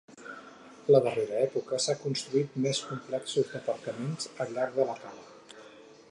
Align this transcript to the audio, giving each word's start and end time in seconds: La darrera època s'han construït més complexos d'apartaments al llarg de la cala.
La 0.93 1.01
darrera 1.07 1.35
època 1.41 1.79
s'han 1.83 1.99
construït 2.05 2.57
més 2.63 2.81
complexos 2.93 3.51
d'apartaments 3.51 4.31
al 4.47 4.55
llarg 4.57 4.79
de 4.81 4.89
la 4.93 4.97
cala. 5.05 5.61